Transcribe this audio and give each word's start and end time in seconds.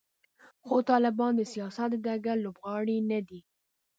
خو 0.65 0.75
طالبان 0.89 1.31
د 1.35 1.41
سیاست 1.53 1.89
د 1.91 1.95
ډګر 2.05 2.37
لوبغاړي 2.45 2.97
نه 3.11 3.19
دي. 3.27 3.39